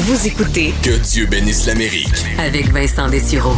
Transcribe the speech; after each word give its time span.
Vous 0.00 0.26
écoutez 0.28 0.72
Que 0.82 0.96
Dieu 1.02 1.26
bénisse 1.26 1.66
l'Amérique. 1.66 2.24
avec 2.38 2.66
Vincent 2.70 3.08
Dessureau. 3.10 3.54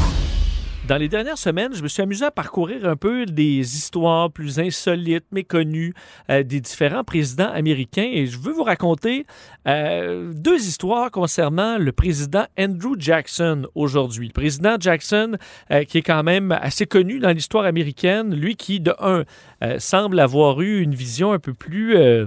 Dans 0.88 0.96
les 0.96 1.08
dernières 1.08 1.38
semaines, 1.38 1.72
je 1.74 1.82
me 1.82 1.88
suis 1.88 2.02
amusé 2.02 2.24
à 2.24 2.30
parcourir 2.30 2.84
un 2.88 2.96
peu 2.96 3.26
des 3.26 3.58
histoires 3.76 4.32
plus 4.32 4.58
insolites, 4.58 5.26
méconnues 5.30 5.92
euh, 6.30 6.42
des 6.42 6.60
différents 6.60 7.04
présidents 7.04 7.50
américains 7.52 8.08
et 8.10 8.26
je 8.26 8.38
veux 8.38 8.52
vous 8.52 8.64
raconter 8.64 9.26
euh, 9.68 10.32
deux 10.34 10.66
histoires 10.66 11.10
concernant 11.12 11.78
le 11.78 11.92
président 11.92 12.46
Andrew 12.58 12.96
Jackson 12.98 13.66
aujourd'hui. 13.76 14.28
Le 14.28 14.32
président 14.32 14.76
Jackson, 14.80 15.36
euh, 15.70 15.84
qui 15.84 15.98
est 15.98 16.02
quand 16.02 16.24
même 16.24 16.50
assez 16.52 16.86
connu 16.86 17.20
dans 17.20 17.30
l'histoire 17.30 17.66
américaine, 17.66 18.34
lui 18.34 18.56
qui, 18.56 18.80
de 18.80 18.94
un, 18.98 19.24
euh, 19.62 19.78
semble 19.78 20.18
avoir 20.18 20.60
eu 20.62 20.80
une 20.80 20.94
vision 20.94 21.32
un 21.32 21.38
peu 21.38 21.52
plus 21.54 21.96
euh, 21.96 22.26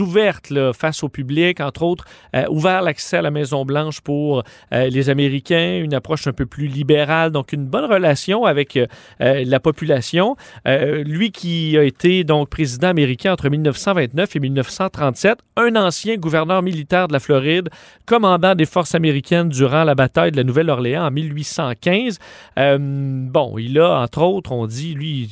ouvertes 0.00 0.52
face 0.72 1.02
au 1.02 1.08
public, 1.08 1.60
entre 1.60 1.82
autres, 1.82 2.04
euh, 2.34 2.44
ouvert 2.48 2.82
l'accès 2.82 3.18
à 3.18 3.22
la 3.22 3.30
Maison-Blanche 3.30 4.00
pour 4.00 4.42
euh, 4.72 4.88
les 4.88 5.10
Américains, 5.10 5.80
une 5.82 5.94
approche 5.94 6.26
un 6.26 6.32
peu 6.32 6.46
plus 6.46 6.66
libérale, 6.66 7.30
donc 7.30 7.52
une 7.52 7.66
bonne 7.66 7.84
relation 7.84 8.44
avec 8.44 8.76
euh, 8.76 8.86
la 9.18 9.60
population. 9.60 10.36
Lui 10.66 11.30
qui 11.30 11.76
a 11.78 11.82
été 11.82 12.24
donc 12.24 12.48
président 12.48 12.88
américain 12.88 13.32
entre 13.32 13.48
1929 13.48 14.36
et 14.36 14.40
1937, 14.40 15.38
un 15.56 15.76
ancien 15.76 16.16
gouverneur 16.16 16.62
militaire 16.62 17.08
de 17.08 17.12
la 17.12 17.20
Floride, 17.20 17.68
commandant 18.04 18.54
des 18.54 18.66
forces 18.66 18.94
américaines 18.94 19.48
durant 19.48 19.84
la 19.84 19.94
bataille 19.94 20.32
de 20.32 20.36
la 20.36 20.44
Nouvelle-Orléans 20.44 21.06
en 21.06 21.10
1815. 21.10 22.18
Euh, 22.58 22.78
bon, 22.80 23.58
il 23.58 23.78
a, 23.78 24.00
entre 24.00 24.22
autres, 24.22 24.52
on 24.52 24.66
dit, 24.66 24.94
lui, 24.94 25.28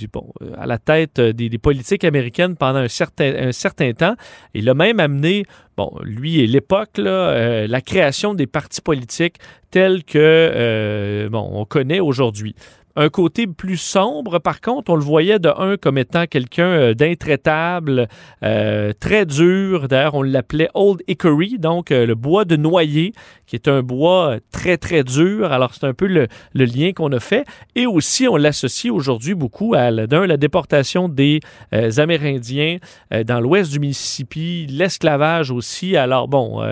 à 0.59 0.67
la 0.67 0.79
tête 0.79 1.21
des, 1.21 1.49
des 1.49 1.59
politiques 1.59 2.05
américaines 2.05 2.57
pendant 2.57 2.81
un 2.81 2.89
certain, 2.89 3.49
un 3.49 3.53
certain 3.53 3.93
temps. 3.93 4.15
Il 4.53 4.69
a 4.69 4.75
même 4.75 5.01
amené, 5.01 5.45
bon, 5.77 5.93
lui 6.03 6.41
et 6.41 6.47
l'époque, 6.47 6.99
euh, 6.99 7.67
la 7.67 7.81
création 7.81 8.35
des 8.35 8.47
partis 8.47 8.81
politiques 8.81 9.37
tels 9.71 10.05
que, 10.05 10.19
euh, 10.19 11.29
on 11.33 11.65
connaît 11.65 12.01
aujourd'hui. 12.01 12.55
Un 12.97 13.09
côté 13.09 13.49
plus 13.49 13.77
sombre, 13.77 14.39
par 14.39 14.61
contre, 14.61 14.93
on 14.93 14.95
le 14.95 15.03
voyait 15.03 15.41
de 15.41 15.49
un 15.49 15.77
comme 15.77 15.99
étant 15.99 16.27
quelqu'un 16.27 16.63
euh, 16.63 16.95
d'intraitable, 16.95 18.07
euh, 18.45 18.93
très 19.01 19.27
dur. 19.27 19.89
D'ailleurs, 19.89 20.15
on 20.15 20.23
l'appelait 20.23 20.69
Old 20.75 21.03
Hickory, 21.09 21.59
donc 21.59 21.91
euh, 21.91 22.07
le 22.07 22.15
bois 22.15 22.45
de 22.45 22.55
noyer, 22.55 23.13
qui 23.47 23.57
est 23.57 23.67
un 23.67 23.83
bois 23.83 24.35
euh, 24.35 24.41
très, 24.53 24.77
très 24.77 25.03
dur. 25.03 25.51
Alors, 25.51 25.75
c'est 25.75 25.87
un 25.87 25.93
peu 25.93 26.07
le, 26.07 26.29
le 26.55 26.65
lien 26.67 26.93
qu'on 26.93 27.11
a 27.11 27.19
fait. 27.19 27.45
Et 27.75 27.87
aussi, 27.87 28.29
on 28.29 28.37
l'associe 28.37 28.93
aujourd'hui 28.93 29.35
beaucoup 29.35 29.75
à, 29.75 29.91
d'un, 29.91 30.25
la 30.25 30.37
déportation 30.37 31.09
des 31.09 31.41
Amérindiens 31.73 32.79
dans 33.27 33.41
l'ouest 33.41 33.73
du 33.73 33.81
Mississippi, 33.81 34.67
l'esclavage 34.71 35.51
aussi. 35.51 35.97
Alors, 35.97 36.29
bon, 36.29 36.63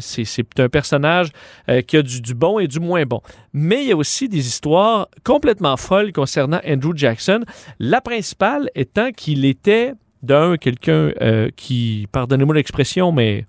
c'est, 0.00 0.24
un 0.58 0.68
personnage 0.68 1.28
qui 1.86 1.96
a 1.96 2.02
du, 2.02 2.20
du 2.22 2.34
bon 2.34 2.58
et 2.58 2.66
du 2.66 2.80
moins 2.80 3.04
bon. 3.04 3.20
Mais 3.52 3.82
il 3.82 3.88
y 3.88 3.92
a 3.92 3.96
aussi 3.96 4.28
des 4.28 4.46
histoires 4.46 5.08
complètement 5.24 5.65
folles 5.76 6.12
concernant 6.12 6.60
Andrew 6.64 6.94
Jackson. 6.94 7.40
La 7.80 8.00
principale 8.00 8.70
étant 8.76 9.10
qu'il 9.10 9.44
était, 9.44 9.94
d'un, 10.22 10.56
quelqu'un 10.56 11.10
euh, 11.20 11.48
qui, 11.56 12.06
pardonnez-moi 12.12 12.54
l'expression, 12.54 13.10
mais 13.10 13.46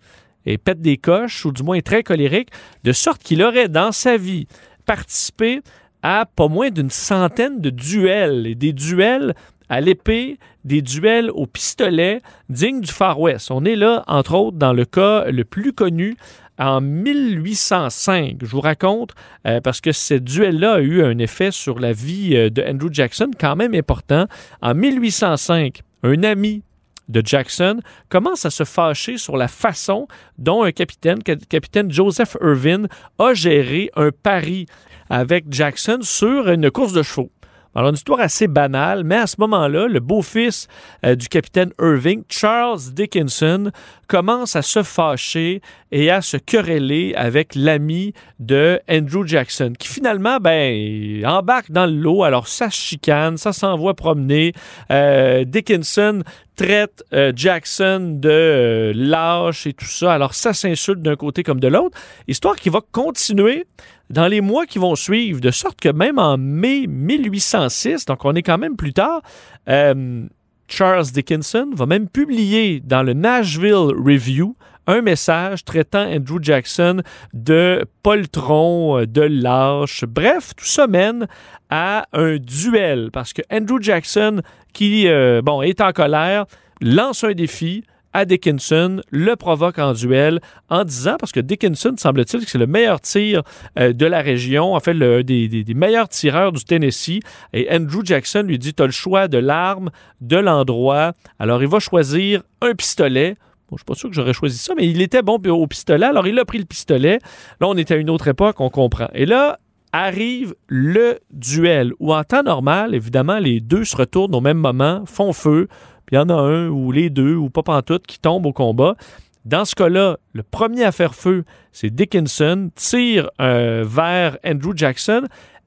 et 0.48 0.58
pète 0.58 0.80
des 0.80 0.98
coches, 0.98 1.46
ou 1.46 1.52
du 1.52 1.62
moins 1.62 1.76
est 1.76 1.86
très 1.86 2.04
colérique, 2.04 2.50
de 2.84 2.94
sorte 2.94 3.22
qu'il 3.22 3.44
aurait 3.44 3.68
dans 3.68 3.92
sa 3.92 4.18
vie 4.18 4.48
participé 4.86 5.62
à 6.02 6.26
pas 6.26 6.48
moins 6.48 6.70
d'une 6.70 6.90
centaine 6.90 7.60
de 7.60 7.70
duels, 7.70 8.48
et 8.48 8.56
des 8.56 8.72
duels 8.72 9.36
à 9.70 9.82
l'épée, 9.82 10.40
des 10.64 10.82
duels 10.82 11.30
au 11.32 11.46
pistolet 11.46 12.22
dignes 12.50 12.82
du 12.82 12.92
Far 12.92 13.20
West. 13.20 13.52
On 13.52 13.66
est 13.66 13.76
là, 13.76 14.04
entre 14.08 14.36
autres, 14.36 14.58
dans 14.58 14.74
le 14.74 14.86
cas 14.86 15.26
le 15.26 15.44
plus 15.44 15.74
connu 15.74 16.16
en 16.60 16.82
1805. 16.82 18.38
Je 18.42 18.46
vous 18.48 18.62
raconte, 18.62 19.12
euh, 19.46 19.62
parce 19.62 19.82
que 19.82 19.92
ce 19.92 20.14
duel-là 20.16 20.76
a 20.76 20.80
eu 20.80 21.04
un 21.04 21.18
effet 21.20 21.52
sur 21.52 21.80
la 21.80 21.94
vie 21.94 22.36
euh, 22.36 22.50
de 22.50 22.62
Andrew 22.64 22.90
Jackson 22.92 23.32
quand 23.40 23.56
même 23.56 23.74
important. 23.74 24.28
En 24.62 24.74
1805, 24.74 25.82
un 26.04 26.24
ami 26.24 26.64
de 27.10 27.22
Jackson 27.26 27.80
commence 28.10 28.46
à 28.46 28.50
se 28.50 28.64
fâcher 28.66 29.18
sur 29.18 29.38
la 29.38 29.48
façon 29.48 30.08
dont 30.38 30.64
un 30.64 30.72
capitaine, 30.72 31.20
ca- 31.26 31.36
capitaine 31.50 31.92
Joseph 31.92 32.36
Irvin, 32.42 32.84
a 33.18 33.34
géré 33.34 33.90
un 33.96 34.10
pari 34.12 34.66
avec 35.10 35.46
Jackson 35.50 36.00
sur 36.02 36.50
une 36.50 36.70
course 36.70 36.92
de 36.94 37.02
chevaux. 37.04 37.32
Alors, 37.78 37.90
une 37.90 37.96
histoire 37.96 38.22
assez 38.22 38.48
banale, 38.48 39.04
mais 39.04 39.18
à 39.18 39.28
ce 39.28 39.36
moment-là, 39.38 39.88
le 39.88 40.00
beau-fils 40.00 40.68
euh, 41.06 41.14
du 41.14 41.28
capitaine 41.28 41.70
Irving, 41.80 42.24
Charles 42.28 42.80
Dickinson, 42.92 43.70
commence 44.08 44.56
à 44.56 44.64
se 44.64 44.82
fâcher 44.82 45.62
et 45.92 46.10
à 46.10 46.22
se 46.24 46.38
quereller 46.38 47.14
avec 47.16 47.54
l'ami 47.54 48.14
de 48.40 48.80
Andrew 48.90 49.28
Jackson, 49.28 49.74
qui 49.78 49.90
finalement, 49.90 50.38
ben, 50.40 51.24
embarque 51.24 51.70
dans 51.70 51.86
le 51.86 51.92
lot. 51.92 52.24
Alors, 52.24 52.48
ça 52.48 52.72
se 52.72 52.78
chicane, 52.78 53.38
ça 53.38 53.54
s'envoie 53.54 53.94
promener. 53.94 54.54
Euh, 54.90 55.44
Dickinson 55.44 56.24
traite 56.58 57.06
euh, 57.14 57.32
Jackson 57.34 58.18
de 58.20 58.30
euh, 58.30 58.94
lâche 58.94 59.66
et 59.68 59.74
tout 59.74 59.86
ça. 59.86 60.14
Alors, 60.14 60.34
ça 60.34 60.54
s'insulte 60.54 61.02
d'un 61.02 61.16
côté 61.16 61.44
comme 61.44 61.62
de 61.62 61.68
l'autre. 61.68 61.98
Histoire 62.28 62.58
qui 62.58 62.70
va 62.70 62.82
continuer 62.92 63.66
dans 64.10 64.28
les 64.28 64.42
mois 64.42 64.66
qui 64.66 64.80
vont 64.80 64.96
suivre, 64.96 65.40
de 65.40 65.52
sorte 65.52 65.80
que 65.80 65.90
même 65.90 66.18
en 66.18 66.38
mai 66.38 66.88
1806, 66.88 68.06
donc 68.06 68.26
on 68.26 68.34
est 68.36 68.42
quand 68.42 68.58
même 68.58 68.76
plus 68.76 68.94
tard, 68.94 69.22
euh, 69.70 70.26
Charles 70.68 71.06
Dickinson 71.14 71.70
va 71.74 71.86
même 71.86 72.10
publier 72.10 72.82
dans 72.82 73.04
le 73.04 73.14
Nashville 73.14 73.94
Review 73.96 74.56
un 74.88 75.02
message 75.02 75.64
traitant 75.66 76.10
Andrew 76.10 76.40
Jackson 76.42 77.02
de 77.34 77.86
poltron, 78.04 79.00
euh, 79.00 79.06
de 79.06 79.22
lâche. 79.22 80.04
Bref, 80.06 80.54
tout 80.56 80.66
ça 80.66 80.88
mène 80.88 81.28
à 81.70 82.08
un 82.14 82.38
duel 82.38 83.10
parce 83.12 83.34
que 83.34 83.42
Andrew 83.52 83.82
Jackson, 83.82 84.42
qui 84.74 85.08
euh, 85.08 85.42
bon, 85.44 85.62
est 85.62 85.82
en 85.82 85.92
colère, 85.92 86.46
lance 86.82 87.24
un 87.24 87.34
défi 87.34 87.84
à 88.14 88.26
Dickinson, 88.26 89.02
le 89.12 89.36
provoque 89.36 89.78
en 89.78 89.94
duel 89.94 90.40
en 90.70 90.84
disant, 90.84 91.18
parce 91.20 91.32
que 91.32 91.40
Dickinson, 91.40 91.94
semble-t-il, 91.98 92.46
que 92.46 92.50
c'est 92.50 92.58
le 92.58 92.66
meilleur 92.66 93.00
tir 93.00 93.44
euh, 93.78 93.94
de 93.94 94.06
la 94.08 94.22
région, 94.22 94.74
en 94.74 94.80
fait, 94.80 94.94
le, 94.94 95.24
des, 95.24 95.48
des- 95.48 95.64
des 95.64 95.74
meilleurs 95.76 96.10
tireurs 96.10 96.52
du 96.52 96.64
Tennessee. 96.64 97.20
Et 97.54 97.68
Andrew 97.70 98.02
Jackson 98.04 98.44
lui 98.48 98.58
dit, 98.58 98.74
tu 98.74 98.82
as 98.82 98.88
le 98.88 98.92
choix 98.92 99.28
de 99.28 99.38
l'arme, 99.38 99.92
de 100.22 100.38
l'endroit. 100.38 101.14
Alors, 101.38 101.62
il 101.62 101.68
va 101.70 101.80
choisir 101.80 102.42
un 102.62 102.74
pistolet. 102.74 103.36
Bon, 103.70 103.76
je 103.76 103.76
ne 103.76 103.78
suis 103.80 103.86
pas 103.86 103.96
sûr 103.96 104.10
que 104.10 104.16
j'aurais 104.16 104.34
choisi 104.34 104.58
ça, 104.58 104.74
mais 104.76 104.88
il 104.88 105.02
était 105.02 105.22
bon 105.22 105.36
au 105.36 105.68
pistolet. 105.68 106.06
Alors, 106.06 106.26
il 106.26 106.40
a 106.40 106.46
pris 106.46 106.58
le 106.58 106.66
pistolet. 106.66 107.20
Là, 107.60 107.68
on 107.68 107.76
est 107.76 107.92
à 107.92 107.96
une 107.96 108.10
autre 108.10 108.30
époque, 108.30 108.62
on 108.62 108.70
comprend. 108.70 109.10
Et 109.14 109.26
là, 109.26 109.60
arrive 109.92 110.56
le 110.68 111.20
duel, 111.32 111.94
où 112.00 112.14
en 112.14 112.24
temps 112.24 112.44
normal, 112.44 112.96
évidemment, 112.96 113.40
les 113.40 113.60
deux 113.60 113.84
se 113.84 113.96
retournent 113.96 114.36
au 114.36 114.42
même 114.42 114.58
moment, 114.58 115.04
font 115.06 115.34
feu, 115.34 115.68
puis 116.06 116.16
il 116.16 116.20
y 116.20 116.22
en 116.22 116.30
a 116.30 116.34
un 116.34 116.70
ou 116.70 116.92
les 116.92 117.10
deux, 117.10 117.36
ou 117.36 117.50
pas 117.50 117.64
pantoute, 117.64 118.08
qui 118.08 118.20
tombent 118.20 118.46
au 118.46 118.54
combat. 118.54 118.96
Dans 119.44 119.66
ce 119.66 119.76
cas-là, 119.76 120.18
le 120.34 120.44
premier 120.44 120.84
à 120.84 120.92
faire 120.92 121.16
feu, 121.16 121.44
c'est 121.72 121.90
Dickinson, 121.90 122.70
tire 122.76 123.30
euh, 123.42 123.84
vers 123.86 124.38
Andrew 124.46 124.74
Jackson 124.76 125.24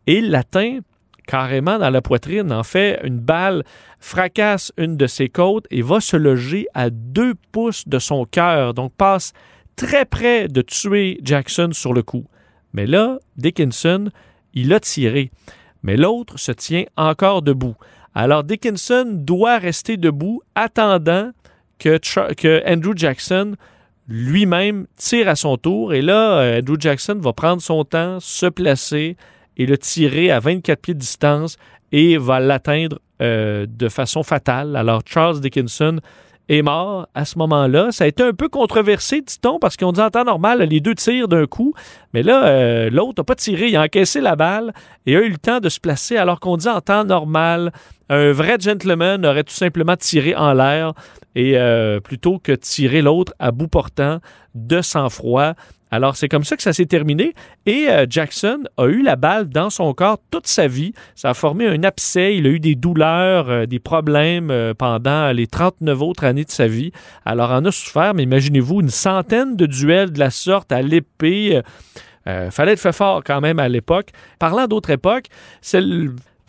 et 0.07 0.21
l'atteint 0.21 0.81
carrément 1.31 1.79
dans 1.79 1.91
la 1.91 2.03
poitrine. 2.03 2.53
En 2.53 2.65
fait, 2.65 2.99
une 3.05 3.21
balle 3.21 3.63
fracasse 4.01 4.73
une 4.77 4.97
de 4.97 5.07
ses 5.07 5.29
côtes 5.29 5.67
et 5.71 5.81
va 5.81 6.01
se 6.01 6.17
loger 6.17 6.67
à 6.75 6.91
deux 6.91 7.35
pouces 7.53 7.87
de 7.87 8.01
son 8.01 8.25
cœur, 8.25 8.75
donc 8.75 8.93
passe 8.95 9.33
très 9.77 10.05
près 10.05 10.49
de 10.49 10.61
tuer 10.61 11.21
Jackson 11.23 11.71
sur 11.73 11.93
le 11.93 12.03
coup. 12.03 12.25
Mais 12.73 12.87
là, 12.87 13.19
Dickinson, 13.37 14.11
il 14.55 14.73
a 14.73 14.81
tiré. 14.81 15.31
Mais 15.85 15.97
l'autre 15.97 16.37
se 16.39 16.51
tient 16.51 16.85
encore 16.97 17.43
debout. 17.43 17.77
Alors 18.13 18.43
Dickinson 18.43 19.07
doit 19.09 19.59
rester 19.59 19.97
debout, 19.97 20.43
attendant 20.57 21.31
que, 21.79 21.99
que 22.35 22.63
Andrew 22.69 22.93
Jackson 22.97 23.55
lui-même 24.09 24.89
tire 24.97 25.29
à 25.29 25.37
son 25.37 25.57
tour. 25.57 25.95
Et 25.95 26.03
là, 26.03 26.41
euh, 26.41 26.59
Andrew 26.59 26.77
Jackson 26.79 27.19
va 27.21 27.33
prendre 27.33 27.63
son 27.63 27.85
temps, 27.85 28.19
se 28.19 28.47
placer 28.47 29.17
et 29.57 29.67
le 29.67 29.79
tirer 29.79 30.31
à 30.31 30.41
24 30.41 30.81
pieds 30.81 30.95
de 30.95 30.99
distance 30.99 31.57
et 31.93 32.17
va 32.17 32.41
l'atteindre 32.41 32.99
euh, 33.23 33.67
de 33.69 33.89
façon 33.89 34.23
fatale. 34.23 34.77
Alors 34.77 35.03
Charles 35.05 35.41
Dickinson 35.41 36.01
est 36.49 36.63
mort 36.63 37.07
à 37.15 37.25
ce 37.25 37.39
moment-là. 37.39 37.93
Ça 37.93 38.05
a 38.05 38.07
été 38.09 38.23
un 38.23 38.33
peu 38.33 38.49
controversé, 38.49 39.21
dit-on, 39.21 39.59
parce 39.59 39.77
qu'on 39.77 39.93
dit 39.93 40.01
en 40.01 40.11
temps 40.11 40.25
normal, 40.25 40.63
les 40.63 40.81
deux 40.81 40.95
tirent 40.95 41.29
d'un 41.29 41.47
coup. 41.47 41.75
Mais 42.13 42.23
là, 42.23 42.47
euh, 42.47 42.91
l'autre 42.91 43.15
n'a 43.19 43.25
pas 43.25 43.37
tiré, 43.37 43.69
il 43.69 43.77
a 43.77 43.83
encaissé 43.83 44.21
la 44.21 44.35
balle 44.35 44.73
et 45.07 45.17
a 45.17 45.21
eu 45.21 45.29
le 45.29 45.39
temps 45.39 45.61
de 45.61 45.69
se 45.69 45.79
placer, 45.79 46.17
alors 46.17 46.41
qu'on 46.41 46.57
dit 46.57 46.69
en 46.69 46.81
temps 46.81 47.05
normal, 47.05 47.73
un 48.09 48.33
vrai 48.33 48.57
gentleman 48.59 49.25
aurait 49.25 49.45
tout 49.45 49.55
simplement 49.55 49.97
tiré 49.97 50.35
en 50.35 50.53
l'air 50.53 50.95
et 51.37 51.57
euh, 51.57 52.01
plutôt 52.01 52.41
que 52.41 52.53
tirer 52.53 53.03
l'autre 53.03 53.33
à 53.39 53.53
bout 53.53 53.69
portant 53.69 54.19
de 54.55 54.83
sang-froid. 54.83 55.55
Alors, 55.91 56.17
c'est 56.17 56.29
comme 56.29 56.45
ça 56.45 56.57
que 56.57 56.63
ça 56.63 56.73
s'est 56.73 56.87
terminé. 56.87 57.35
Et 57.67 57.89
euh, 57.89 58.07
Jackson 58.09 58.65
a 58.77 58.87
eu 58.87 59.03
la 59.03 59.17
balle 59.17 59.49
dans 59.49 59.71
son 59.71 59.93
corps 59.93 60.19
toute 60.31 60.47
sa 60.47 60.67
vie. 60.67 60.93
Ça 61.15 61.31
a 61.31 61.35
formé 61.35 61.67
un 61.67 61.83
abcès. 61.83 62.37
Il 62.37 62.47
a 62.47 62.51
eu 62.51 62.61
des 62.61 62.75
douleurs, 62.75 63.51
euh, 63.51 63.67
des 63.67 63.79
problèmes 63.81 64.51
euh, 64.51 64.75
pendant 64.75 65.33
les 65.33 65.47
39 65.47 66.03
autres 66.03 66.25
années 66.25 66.45
de 66.45 66.51
sa 66.51 66.67
vie. 66.67 66.93
Alors, 67.25 67.51
en 67.51 67.65
a 67.65 67.73
souffert, 67.73 68.15
mais 68.15 68.23
imaginez-vous 68.23 68.81
une 68.81 68.91
centaine 68.91 69.57
de 69.57 69.67
duels 69.67 70.13
de 70.13 70.19
la 70.19 70.31
sorte 70.31 70.73
à 70.73 70.83
l'épée. 70.83 71.61
fallait 72.51 72.73
être 72.73 72.81
fait 72.81 72.93
fort 72.93 73.23
quand 73.25 73.41
même 73.41 73.59
à 73.59 73.69
l'époque. 73.69 74.11
Parlant 74.39 74.67
d'autres 74.67 74.91
époques, 74.91 75.27
c'est 75.61 75.81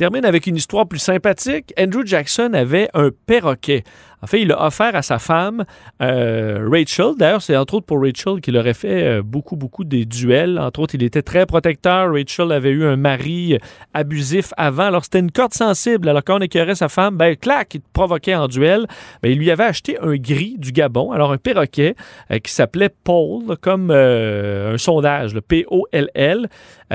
termine 0.01 0.25
avec 0.25 0.47
une 0.47 0.55
histoire 0.55 0.87
plus 0.87 0.97
sympathique. 0.97 1.75
Andrew 1.79 2.03
Jackson 2.03 2.55
avait 2.55 2.89
un 2.95 3.09
perroquet. 3.27 3.83
En 4.23 4.27
fait, 4.27 4.41
il 4.41 4.51
a 4.51 4.65
offert 4.65 4.95
à 4.95 5.01
sa 5.01 5.17
femme, 5.17 5.65
euh, 6.01 6.67
Rachel. 6.71 7.13
D'ailleurs, 7.17 7.41
c'est 7.41 7.57
entre 7.57 7.75
autres 7.75 7.87
pour 7.87 8.01
Rachel 8.01 8.39
qu'il 8.39 8.55
aurait 8.55 8.75
fait 8.75 9.03
euh, 9.03 9.21
beaucoup, 9.23 9.55
beaucoup 9.55 9.83
des 9.83 10.05
duels. 10.05 10.59
Entre 10.59 10.79
autres, 10.79 10.93
il 10.95 11.03
était 11.03 11.23
très 11.23 11.45
protecteur. 11.47 12.13
Rachel 12.13 12.51
avait 12.51 12.69
eu 12.69 12.85
un 12.85 12.97
mari 12.97 13.57
abusif 13.95 14.53
avant. 14.57 14.83
Alors, 14.83 15.03
c'était 15.03 15.19
une 15.19 15.31
corde 15.31 15.53
sensible. 15.53 16.07
Alors, 16.07 16.23
quand 16.23 16.37
on 16.37 16.41
écœurait 16.41 16.75
sa 16.75 16.87
femme, 16.87 17.17
ben, 17.17 17.35
clac, 17.35 17.73
il 17.73 17.81
provoquait 17.93 18.35
en 18.35 18.47
duel. 18.47 18.85
Ben, 19.23 19.31
il 19.31 19.39
lui 19.39 19.49
avait 19.49 19.63
acheté 19.63 19.97
un 19.99 20.15
gris 20.15 20.55
du 20.57 20.71
Gabon, 20.71 21.11
alors 21.11 21.31
un 21.31 21.37
perroquet 21.37 21.95
euh, 22.29 22.37
qui 22.37 22.51
s'appelait 22.51 22.89
Paul, 23.03 23.57
comme 23.59 23.91
un 23.91 24.77
sondage, 24.77 25.33
le 25.33 25.41
P-O-L-L. 25.41 26.47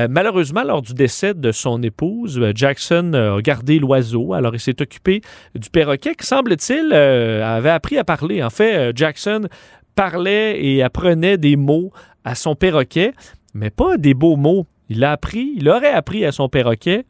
malheureusement, 0.08 0.62
lors 0.62 0.82
du 0.82 0.94
décès 0.94 1.34
de 1.34 1.52
son 1.52 1.82
épouse, 1.82 2.40
Jackson 2.54 3.12
a 3.14 3.40
gardé 3.40 3.78
l'oiseau. 3.78 4.32
Alors, 4.32 4.54
il 4.54 4.60
s'est 4.60 4.80
occupé 4.80 5.22
du 5.54 5.70
perroquet 5.70 6.14
qui, 6.14 6.26
semble-t-il, 6.26 6.92
euh, 6.92 7.15
avait 7.42 7.70
appris 7.70 7.98
à 7.98 8.04
parler. 8.04 8.42
En 8.42 8.50
fait, 8.50 8.76
euh, 8.76 8.92
Jackson 8.94 9.48
parlait 9.94 10.62
et 10.64 10.82
apprenait 10.82 11.38
des 11.38 11.56
mots 11.56 11.92
à 12.24 12.34
son 12.34 12.54
perroquet, 12.54 13.12
mais 13.54 13.70
pas 13.70 13.96
des 13.96 14.14
beaux 14.14 14.36
mots. 14.36 14.66
Il 14.88 15.04
a 15.04 15.12
appris, 15.12 15.54
il 15.56 15.68
aurait 15.68 15.92
appris 15.92 16.24
à 16.24 16.32
son 16.32 16.48
perroquet 16.48 17.04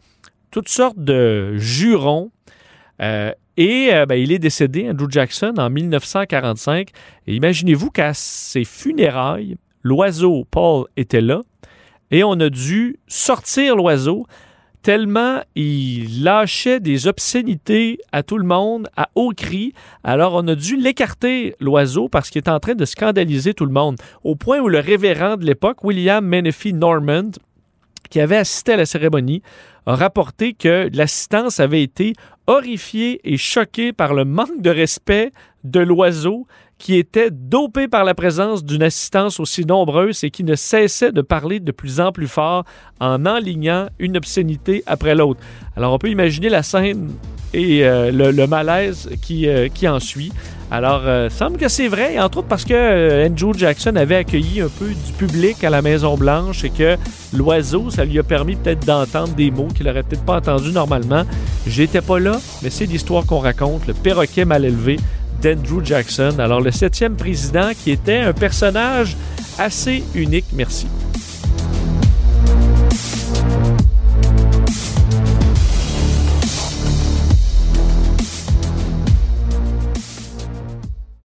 toutes 0.51 0.69
sortes 0.69 0.99
de 0.99 1.57
jurons. 1.57 2.31
Euh, 3.03 3.33
et 3.59 3.91
ben, 4.07 4.17
il 4.17 4.33
est 4.33 4.39
décédé, 4.39 4.89
Andrew 4.91 5.11
Jackson, 5.11 5.55
en 5.57 5.71
1945. 5.71 6.91
Et 7.27 7.35
imaginez-vous 7.35 7.91
qu'à 7.91 8.13
ses 8.13 8.65
funérailles, 8.65 9.57
l'oiseau 9.83 10.47
Paul 10.51 10.85
était 10.97 11.23
là 11.23 11.41
et 12.11 12.25
on 12.25 12.33
a 12.41 12.49
dû 12.49 12.99
sortir 13.07 13.77
l'oiseau 13.77 14.27
tellement 14.87 15.41
il 15.57 16.23
lâchait 16.23 16.79
des 16.79 17.09
obscénités 17.09 17.99
à 18.13 18.23
tout 18.23 18.39
le 18.39 18.47
monde 18.47 18.89
à 18.97 19.09
haut 19.17 19.33
cri. 19.37 19.73
Alors 20.05 20.35
on 20.35 20.47
a 20.47 20.55
dû 20.55 20.77
l'écarter, 20.77 21.57
l'oiseau, 21.59 22.09
parce 22.09 22.31
qu'il 22.31 22.41
est 22.41 22.49
en 22.49 22.61
train 22.61 22.77
de 22.77 22.85
scandaliser 22.85 23.53
tout 23.53 23.67
le 23.67 23.73
monde. 23.73 23.97
Au 24.23 24.37
point 24.37 24.61
où 24.61 24.69
le 24.69 24.79
révérend 24.79 25.39
de 25.39 25.45
l'époque, 25.45 25.83
William 25.83 26.25
Menefee 26.25 26.73
Normand, 26.73 27.33
qui 28.11 28.21
avait 28.21 28.37
assisté 28.37 28.75
à 28.75 28.77
la 28.77 28.87
cérémonie, 28.87 29.43
a 29.87 29.97
rapporté 29.97 30.53
que 30.53 30.89
l'assistance 30.95 31.59
avait 31.59 31.83
été 31.83 32.13
horrifiée 32.47 33.21
et 33.25 33.39
choquée 33.39 33.93
par 33.93 34.15
le 34.15 34.25
manque 34.25 34.63
de 34.63 34.71
respect 34.71 35.33
de 35.65 35.81
l'oiseau 35.81 36.47
qui 36.79 36.97
était 36.97 37.31
dopé 37.31 37.89
par 37.89 38.05
la 38.05 38.15
présence 38.15 38.65
d'une 38.65 38.83
assistance 38.83 39.41
aussi 39.41 39.65
nombreuse 39.65 40.25
et 40.25 40.31
qui 40.31 40.45
ne 40.45 40.55
cessait 40.55 41.13
de 41.13 41.23
parler 41.23 41.59
de 41.61 41.73
plus 41.73 42.01
en 42.01 42.13
plus 42.13 42.29
fort 42.29 42.65
en 43.01 43.25
enlignant 43.25 43.89
une 43.99 44.17
obscénité 44.17 44.83
après 44.87 45.15
l'autre. 45.15 45.41
Alors 45.77 45.95
on 45.95 45.99
peut 45.99 46.11
imaginer 46.11 46.49
la 46.49 46.63
scène 46.63 47.11
et 47.55 47.85
euh, 47.85 48.11
le, 48.13 48.47
malaise 48.47 49.09
qui, 49.23 49.49
euh, 49.49 49.69
qui 49.69 49.89
en 49.89 50.01
suit. 50.01 50.33
Alors, 50.71 51.03
euh, 51.05 51.31
semble 51.31 51.59
que 51.59 51.69
c'est 51.69 51.87
vrai, 51.87 52.19
entre 52.19 52.39
autres 52.39 52.49
parce 52.49 52.65
que 52.65 53.27
Andrew 53.27 53.57
Jackson 53.57 53.95
avait 53.95 54.17
accueilli 54.17 54.61
un 54.61 54.69
peu 54.69 54.89
du 54.89 55.13
public 55.17 55.63
à 55.63 55.71
la 55.71 55.81
Maison 55.81 56.17
Blanche 56.17 56.65
et 56.65 56.71
que 56.71 56.97
l'oiseau, 57.33 57.89
ça 57.91 58.05
lui 58.05 58.19
a 58.19 58.25
permis 58.25 58.57
peut-être 58.57 58.85
d'entendre 58.85 59.33
des 59.35 59.53
mots 59.53 59.69
qu'il 59.69 59.89
aurait 59.89 60.03
peut-être 60.03 60.25
pas 60.25 60.39
entendus 60.39 60.73
normalement. 60.73 61.23
J'étais 61.69 62.01
pas 62.01 62.19
là, 62.19 62.41
mais 62.63 62.71
c'est 62.71 62.87
l'histoire 62.87 63.25
qu'on 63.27 63.39
raconte, 63.39 63.87
le 63.87 63.95
perroquet 63.95 64.45
mal 64.45 64.65
élevé 64.65 64.99
d'Andrew 65.55 65.85
Jackson. 65.85 66.39
Alors, 66.39 66.61
le 66.61 66.71
septième 66.71 67.15
président 67.15 67.71
qui 67.73 67.93
était 67.93 68.19
un 68.19 68.33
personnage 68.33 69.17
assez 69.59 70.03
unique. 70.15 70.47
Merci. 70.53 70.87